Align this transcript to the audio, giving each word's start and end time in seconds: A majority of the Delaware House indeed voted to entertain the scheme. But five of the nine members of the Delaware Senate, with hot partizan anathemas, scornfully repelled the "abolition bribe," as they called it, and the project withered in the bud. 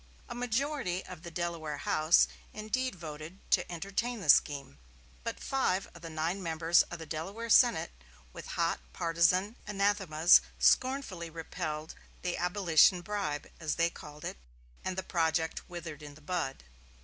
A 0.27 0.33
majority 0.33 1.05
of 1.05 1.21
the 1.21 1.29
Delaware 1.29 1.77
House 1.77 2.27
indeed 2.53 2.95
voted 2.95 3.37
to 3.51 3.71
entertain 3.71 4.19
the 4.19 4.29
scheme. 4.29 4.79
But 5.23 5.39
five 5.39 5.87
of 5.93 6.01
the 6.01 6.09
nine 6.09 6.41
members 6.41 6.81
of 6.89 6.97
the 6.97 7.05
Delaware 7.05 7.51
Senate, 7.51 7.91
with 8.33 8.47
hot 8.57 8.79
partizan 8.93 9.57
anathemas, 9.67 10.41
scornfully 10.57 11.29
repelled 11.29 11.93
the 12.23 12.35
"abolition 12.35 13.01
bribe," 13.01 13.51
as 13.59 13.75
they 13.75 13.91
called 13.91 14.25
it, 14.25 14.37
and 14.83 14.97
the 14.97 15.03
project 15.03 15.69
withered 15.69 16.01
in 16.01 16.15
the 16.15 16.21
bud. 16.21 16.63